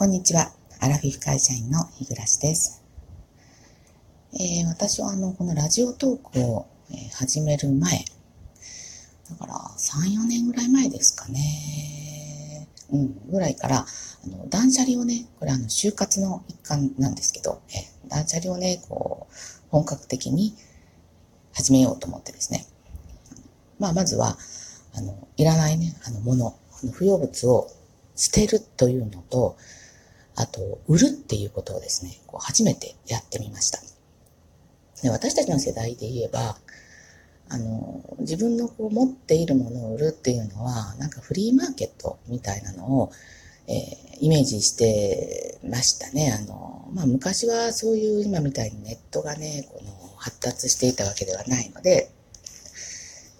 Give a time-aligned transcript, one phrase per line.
[0.00, 0.50] こんにちは。
[0.80, 2.82] アラフィフ会社員の日暮です。
[4.32, 8.02] えー、私はあの、このラジオトークを、え、始める前、
[9.28, 12.66] だから3、4年ぐらい前ですかね。
[12.90, 19.34] うん、ぐらいから、あの、断捨離をね、これあの、就活の一環なんですけど、えー、断捨離をね、こう、
[19.68, 20.54] 本格的に
[21.52, 22.64] 始めようと思ってですね。
[23.78, 24.38] まあ、まずは、
[24.94, 26.56] あの、いらないね、あの、もの、
[26.90, 27.68] 不要物を
[28.16, 29.58] 捨てるというのと、
[30.36, 33.80] あと、売るっていうことをですね、こう初めてやってみました。
[35.02, 36.56] で私たちの世代で言えば、
[37.48, 43.12] あの、自分のこう持っているものを売るっていうのは、なんかフリーマーケットみたいなのを、
[43.66, 46.32] えー、イメージしてましたね。
[46.32, 52.10] あの、まあ、昔はそういう今みたいにネットがね、この発達していたわけではないので、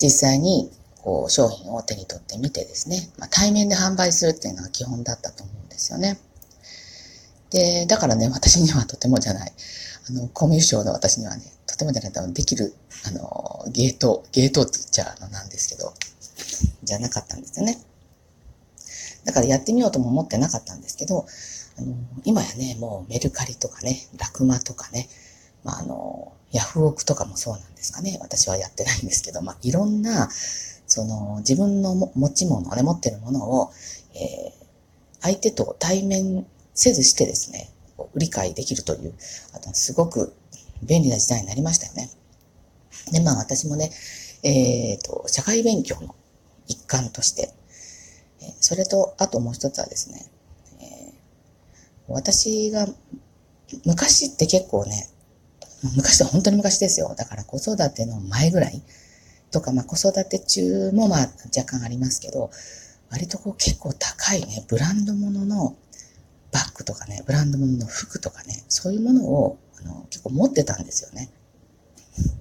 [0.00, 0.70] 実際に
[1.02, 6.18] こう商品を手に取ってみてですね、まあ、対面で販売するっていうのが基本だったと思うんですよね。
[7.50, 9.52] で、だからね、私にはとてもじゃない。
[10.08, 12.74] あの、コミュ障の私にはね、とてもじゃないとできる、
[13.06, 15.92] あの、ゲート、ゲートって言っちゃうのなんですけど、
[16.82, 17.78] じゃなかったんですよね。
[19.24, 21.26] だからやってみようとも思ってなかったんですけど、
[21.78, 25.08] あの、今やね、もうメルカリとかね、ラクマとかね、
[25.64, 28.18] まあ、あの、ヤフオクとかもそうなんですかね。
[28.20, 33.70] 私はやってないんですけど、まあ、いろんな、その、自分の持ち物、ね、持ってるものを、
[34.14, 34.52] えー、
[35.20, 36.46] 相手と対面
[36.78, 37.70] せずしてですね、
[38.14, 39.12] 理解できるという、
[39.52, 40.32] あとすごく
[40.82, 42.08] 便利な時代になりましたよね。
[43.10, 43.90] で、まあ私もね、
[44.44, 46.14] えっ、ー、と、社会勉強の
[46.68, 47.52] 一環として、
[48.60, 50.30] それと、あともう一つはですね、
[50.80, 52.86] えー、私が、
[53.84, 55.08] 昔って結構ね、
[55.96, 57.12] 昔は本当に昔ですよ。
[57.16, 58.82] だから子育ての前ぐらい
[59.50, 62.50] とか、まあ子育て中もまあ若干ありますけど、
[63.10, 65.74] 割とこう結構高いね、ブランド物の
[66.52, 71.30] バッグとかね、ブランド物の服とかね、そういうものをあの結構持ってたんですよね。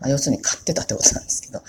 [0.00, 1.62] まあ、要するに買ってたってことなんですけど。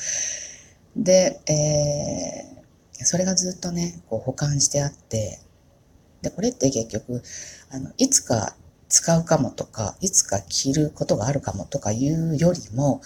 [0.96, 5.40] で、えー、それがずっとね、こう保管してあって、
[6.22, 7.22] で、これって結局、
[7.70, 8.56] あの、いつか
[8.90, 13.02] 使うかもとか、いつか着ることがあるかもとかいうよりも、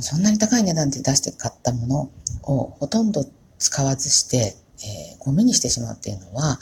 [0.00, 2.10] そんなに高い値段で出して買ったもの
[2.42, 3.24] をほとんど
[3.58, 6.60] 使わずして、えー、ゴミにしてしまうっていうのは、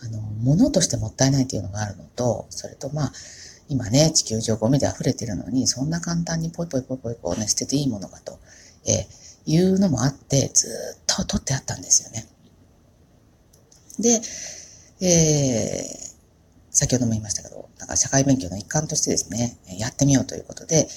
[0.00, 3.12] あの、物としてもったいないというのがあるのと、それとまあ、
[3.68, 8.38] 今ね、地球上ゴミで溢れてるのに、そんな簡単にポイポイポイポイこうね、捨てていいものかと、
[8.86, 12.26] えー、いうのもあって、ずっと取ってあったんですよね。
[13.98, 14.20] で、
[15.06, 16.08] えー、
[16.70, 20.88] 先ほども言いましたけど、なんか社会勉強の一環としてですね、やってみようということで、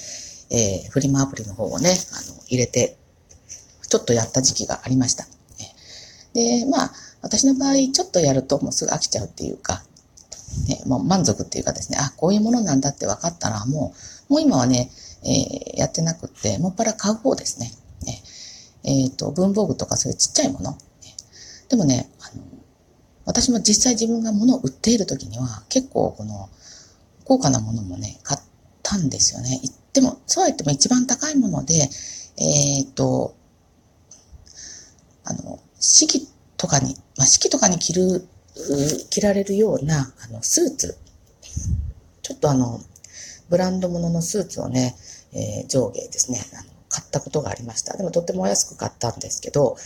[0.50, 2.96] えー、フリマアプリの方をね、あの、入れて、
[3.88, 5.26] ちょっとやった時期がありました。
[6.32, 9.82] で、まあ、私の場合、ちょっとやるともうすぐ飽きちゃうっていうか、
[10.68, 13.94] ね、もう満足っていうかですね、あ、こういうものなんだって分かったら、も
[14.28, 14.90] う、もう今はね、
[15.24, 17.70] えー、やってなくって、もっぱら買う方ですね。
[18.04, 18.22] ね
[18.84, 20.76] えっ、ー、と、文房具とかそういうちっちゃいもの。
[21.68, 22.42] でもね、あの、
[23.24, 26.50] 私も実際自分が物を売っている時には、結構この、
[27.24, 28.40] 高価なものもね、買っ
[28.82, 29.60] たんですよね。
[29.62, 31.88] 言っても、そうは言っても一番高いもので、
[32.36, 33.34] えっ、ー、と、
[35.24, 36.28] あの、式
[36.62, 38.24] とかに、まあ、式とかに着る、
[39.10, 40.96] 着られるような、あの、スーツ。
[42.22, 42.80] ちょっとあの、
[43.50, 44.94] ブランド物ののスーツをね、
[45.32, 47.96] えー、上下ですね、あの、買ったことがありました。
[47.96, 49.76] でもとってもお安く買ったんですけど、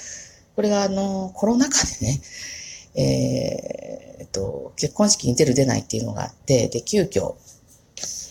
[0.54, 2.20] これがあの、コロナ禍でね、
[2.94, 7.36] えー、っと、結婚式に出る出ないっていうのがあって、で、急遽、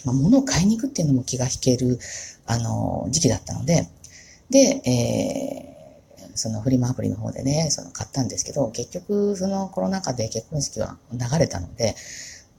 [0.05, 1.97] まあ、物を買いに行くっていうのも気が引ける、
[2.45, 3.89] あの、時期だったので、
[4.51, 5.75] で、えー、
[6.35, 11.96] そのフリマアプリの方でね、その買ったんですけど、結局そのコロナ禍で結婚式は流れたので、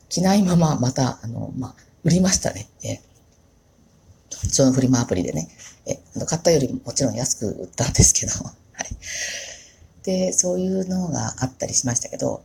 [0.08, 2.68] 着ないまままた、あの、まあ、売りましたね。
[2.82, 3.00] え
[4.48, 5.48] そのフリマアプリでね。
[5.86, 8.54] え、買ったよりもちろん安く売ったんですけど、 はい。
[10.04, 12.42] で、そういうのがあったりしましたけど、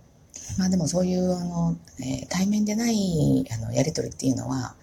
[0.57, 4.75] まあでもそういう、あの、えー、対面でない、あの、やりとりっていうのは、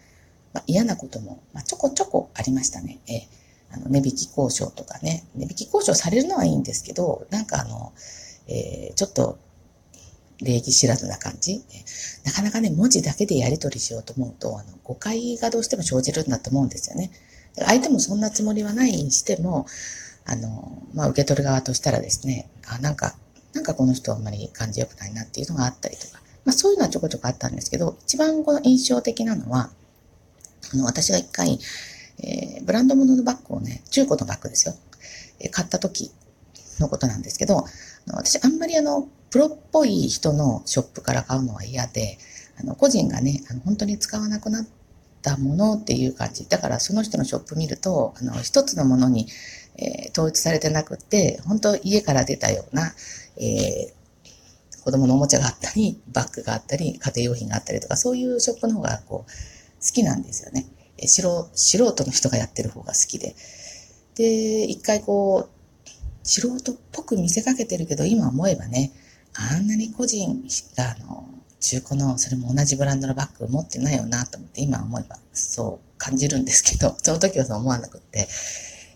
[0.53, 2.99] まあ、嫌なことも、まあ、ちょこちょこありましたね。
[3.07, 3.38] えー
[3.71, 7.93] あの、値引き交渉とかね、値引き交渉されるのはいいんですけど、なんかあの、
[8.49, 9.39] えー、ちょっと、
[10.41, 11.65] 礼儀知らずな感じ。
[12.25, 17.11] なかなかね、文字だけでやり取りしようと思うと、あの、誤解がどうしても生じるんだと思うんですよね。
[17.57, 19.67] 相手もそんなつもりはないにしても、
[20.25, 23.17] あの、まあ、受け取る側としたらですね、あ、なんか、
[23.53, 29.71] なんかこの人あんまり感じ良くないなっていうのがあったりとか、まあ、そういうのはちょこちょこあったんですけど、一番この印象的なのは、
[30.73, 31.59] あの、私が一回、
[32.23, 34.75] えー、ブランド物のバッグをね、中古のバッグですよ。
[35.41, 36.11] えー、買った時
[36.81, 37.63] のことなんですけど、あ
[38.07, 42.19] の私あんまりあの、プロっぽい人のショップから買うのは嫌で、
[42.61, 44.67] あの、個人がね、あの、本当に使わなくなっ
[45.23, 46.49] たものっていう感じ。
[46.49, 49.29] だからその人のショップ見ると、あの、一つのものに、
[49.77, 52.95] えー、統一されてなくって、本当家から出たような、
[53.37, 60.67] えー、子供のおもちゃがあったり、バッグがあったり、家庭用品があったりとか、そういうショップの方がこう、好きなんですよね。
[61.07, 63.37] 素素人の人がやってる方が好きで。
[64.17, 65.89] で、一回こう、
[66.25, 68.93] 素人っぽく見せかけてるけど、今思えばね、
[69.35, 70.45] あんなに個人
[70.77, 71.29] が、あの、
[71.61, 78.29] 中古の、それも同じブランドのバッグ持ってないよなと思って、今思えばそう感じるんですけど、 その時はそう思わなくって、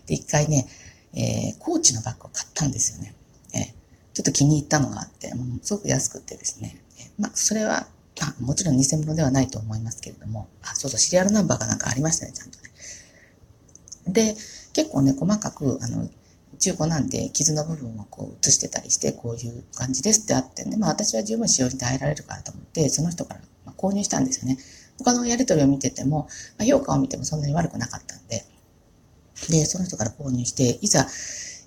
[0.05, 0.67] で、一回ね、
[1.13, 3.15] えー、コーチのバッグを買ったんですよね。
[3.53, 3.65] えー、
[4.13, 6.81] ちょっと気に入ったのがあって、もうすごく安くてですね、
[7.17, 7.87] まあ、それは、
[8.21, 12.63] あ、もちろん偽物ではないと思いますけれども、あ、そうそう、シリアルナンバーがなんかありましたね、ちゃんとね。
[14.07, 14.35] で、
[14.73, 16.09] 結構ね、細かく、あの、
[16.59, 23.41] 中古なんで傷の部分をこう写してたりして、こういう感じですってあってね、まあ私は十分使用に耐えられるからと思って、その人から
[23.75, 24.57] 購入したんですよね。
[24.99, 26.27] 他のやりとりを見てても、
[26.57, 28.45] まあ、評価を見てもそんなに悪くなかったんで、
[29.49, 31.07] で、その人から購入して、いざ、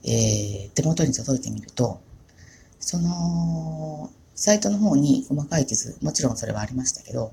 [0.05, 2.01] えー、手元に届いてみると、
[2.81, 7.33] その、サイトの方に細かい傷、もちろんそれはありましたけど、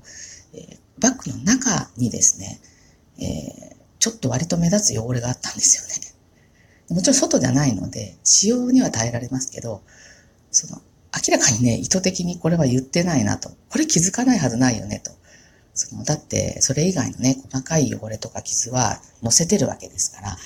[0.54, 2.60] えー、バッグの中にですね、
[3.18, 6.14] えー、ちょっと割と目立つ汚れがあったんですよね。
[6.96, 9.82] もちろん外じゃないので、使用には耐えられますけど、
[10.50, 10.80] その、
[11.14, 13.50] 明らかにね、意図的にこれは言ってないなと。
[13.68, 15.12] これ気づかないはずないよねと。
[15.74, 20.38] その、だって、それ以外のね、細かい汚れとか傷は載せてるわけですから、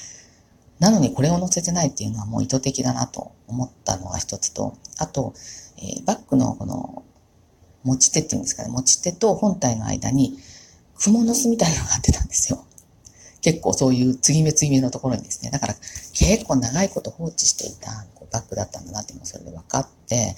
[0.80, 5.34] なのにこれを載せてないっていうのはもう意図的だなと思ったのが一つと、あと、
[5.78, 7.04] えー、バッグのこの、
[7.84, 10.38] 持ち手っていうんですかね、持ち手と本体の間に、
[10.98, 12.64] 蜘蛛の巣みたいなのがあってたんですよ。
[13.40, 15.74] 結構そういう継ぎ目継ぎ目のところにですね、だから
[16.12, 20.34] 結構長いこと放置していたバッグだったんだなっていうのがそれで分かって、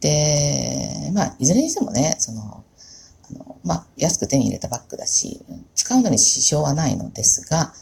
[0.00, 2.64] で、まあ、いずれにしてもね、その、
[3.30, 5.40] あの、まあ、安く手に入れたバッグだし、
[5.74, 7.72] 使うのに支障はないのですが、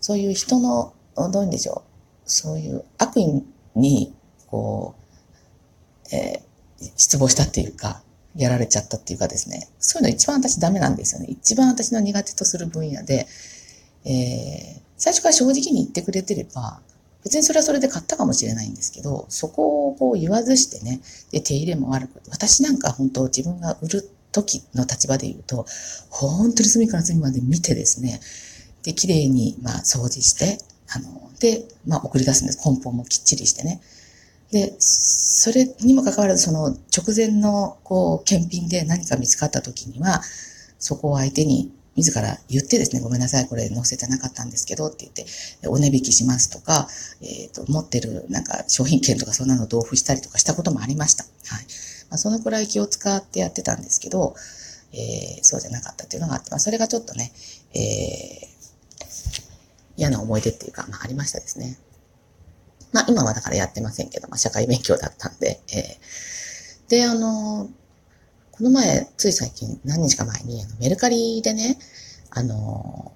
[0.00, 3.44] そういう人の、どういうんでしょう、そういう悪意
[3.76, 4.14] に、
[4.46, 5.01] こう、
[6.12, 8.02] えー、失望したっていうか、
[8.36, 11.26] やられちゃったっていうかですね、そういうの一番私ダメなんですよね。
[11.28, 13.26] 一番私の苦手とする分野で、
[14.04, 16.80] えー、最初から正直に言ってくれてれば、
[17.24, 21.00] 別にそれはそれで買ったかもしれないんですけど、そこをこう言わずしてね、
[21.30, 25.66] で、手入れも悪く、私なんか本当自分が売る時の立場で言うと、
[26.10, 28.20] 本当に隅から隅まで見てですね、
[28.82, 32.58] で、綺麗に、まあ、掃除して、あの、で、まあ、送り出すんです。
[32.58, 33.80] 梱包もきっちりしてね。
[34.50, 34.74] で、
[35.42, 40.22] それにもかかわらず、その直前の、こう、検品で何か見つかった時には、
[40.78, 45.26] そこを相手に自ら言ってですね、ごめんなさい、これ載せてなかったんですけどって言って、
[45.66, 46.86] お値引きしますとか、
[47.22, 51.24] えっ、ー、と、持ってるなんか商品券とかそんなの同封したりとかしたこともありました。
[51.24, 51.64] はい。
[52.08, 54.36] まあ、そのくらい気を使ってやってたんですけど、
[54.92, 57.32] えー、そうじゃなかったっていうのがあって、まあ、それがちょっとね、
[57.74, 59.42] えー、
[59.96, 61.78] 嫌な思い出っていうか、まあ、ありましたですね。
[62.92, 67.68] まあ、今はだからやってませんけど、まあ、社会勉強だったんで、えー、で、あの
[68.52, 71.78] この前、つい最近、何日か前に、あのメルカリでね、
[72.30, 73.12] あの、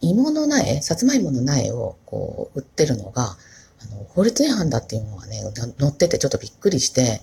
[0.00, 5.42] 芋の苗、さつまいもの苗をこう売ってるのが、あの、法律違反だっていうのがね、
[5.78, 7.20] 載っててちょっとびっくりして、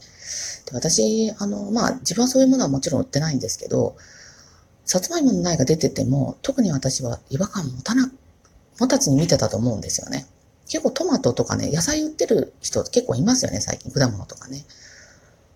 [0.65, 3.95] で私、あの、まあ、自分はそういうものはもちろん売ってないんですけど、
[4.85, 8.11] さつまいもの苗が出てても、特に私は違和感持たな、
[8.79, 10.27] 持たずに見てたと思うんですよね。
[10.73, 13.91] 結構トマトとかね、野菜売ってる人結構いますよね、最近。
[13.91, 14.65] 果物とかね。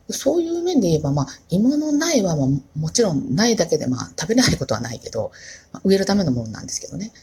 [0.09, 2.45] そういう面で言えば、まあ、芋の苗は、ま、
[2.75, 5.31] もちろん苗だけで、まあ、食べないことはないけど、
[5.71, 7.13] まあ、植えるためのものなんですけどね。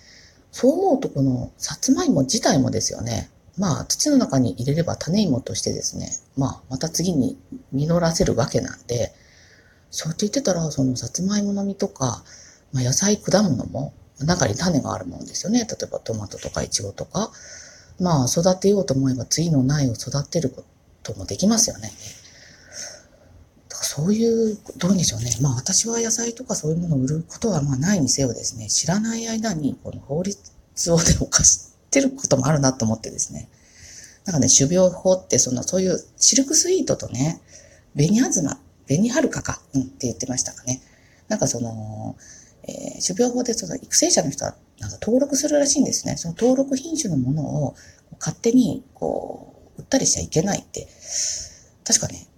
[0.51, 3.31] そう思うと、この、さつまいも自体もですよね。
[3.57, 7.39] まあ、土の中に入れれば種芋としてですね、まあ、また次に
[7.73, 9.15] 実らせるわけなんで、
[9.93, 12.25] そうって言ってたら、その、さつまいもの実とか、
[12.73, 15.61] まあ、野菜、果物も、中に種があるもんですよね。
[15.61, 17.31] 例えば、トマトとかイチゴとか。
[18.01, 20.65] まあ、育てようと思えば、次の苗を育てるこ
[21.03, 21.93] ともできますよね。
[23.69, 25.31] そういう、どうでしょうね。
[25.41, 30.41] まあ私は野菜とかそういうものを売ることはまあないにせよですね、知らない間にこの法律
[30.91, 33.49] をで犯してることもあるなと思ってですね。
[34.25, 37.41] なんかね、種苗法ってその、そういうシルクスイートとね、
[37.95, 38.59] 紅あずま、
[38.89, 40.81] 紅はるかか、うんって言ってましたかね。
[41.29, 42.17] なんかその、
[42.67, 46.17] えー、種苗法でその育成者の人はなんか登録するらしいんですね。
[46.17, 47.75] その登録品種のものを
[48.19, 50.89] 勝手にこう、売ったりしちゃいけないって、
[51.85, 52.29] 確かね、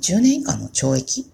[0.00, 1.30] 10年以下の懲役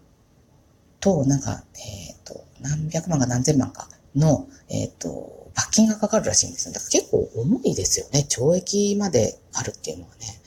[1.00, 6.74] と、なんか、えっ、ー、と、何百万か何千万かの、えっ、ー、と、罰金がかかるらしいんですよ。
[6.74, 8.26] だから結構重いですよね。
[8.28, 10.40] 懲役まであるっていうのはね。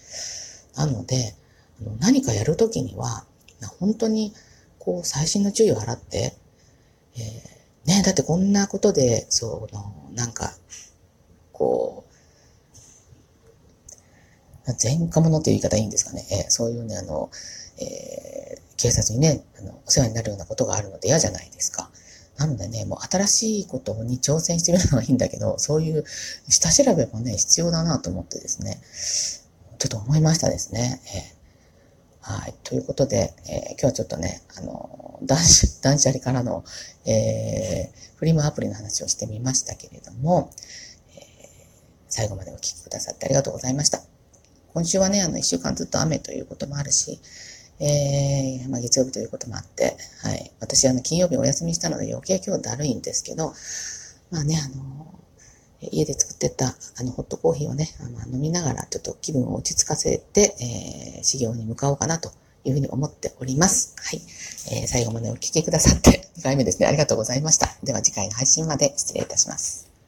[0.75, 1.35] なので、
[1.99, 3.25] 何かやるときには、
[3.79, 4.33] 本当に、
[4.79, 6.35] こう、細心の注意を払って、
[7.17, 10.53] えー、ね、だってこんなことで、その、なんか、
[11.51, 12.17] こう、
[14.81, 16.25] 前科者っていう言い方いいんですかね。
[16.29, 17.29] えー、そういうね、あの、
[17.79, 21.89] えー、警察にね、あの、お世話になるようなことがあるので嫌じゃないですか。
[22.37, 26.03] なのでね、もう新しいことに挑戦してみるのはいいんだけど、そういう
[26.49, 28.79] 下調べもね、必要だなと思ってですね、
[29.79, 31.01] ちょっと思いましたですね。
[31.15, 31.36] えー、
[32.27, 32.53] はい。
[32.65, 36.65] ということで、えー、今日はちょっとね、あの、断捨断捨離からの、
[37.05, 40.51] えー、フリマアプリの話をしてみましたけれども、
[41.15, 41.23] えー、
[42.09, 44.01] 最後までお聞きくださってありがとうございました。
[44.73, 47.21] 今週はね、あの、一週間ずっと雨ということもあるし、
[47.79, 50.51] えー、まあ、月曜日ということもあって、はい。
[50.59, 53.53] 私、あの、金曜日お休みしたので余計今日だるいんですけど、
[54.31, 55.16] まあね、あの、
[55.81, 60.55] 家で作ってた、あの、ホットコーヒーをね、あの飲みながら、ちょっと気分を落ち着かせて、
[61.17, 62.31] えー、修行に向かおうかなと
[62.63, 63.95] いうふうに思っております。
[63.97, 64.21] はい。
[64.71, 66.87] えー、最後までお聴きくださって、2回目ですね。
[66.87, 67.67] ありがとうございました。
[67.83, 69.86] では次回の配信まで失礼いたします。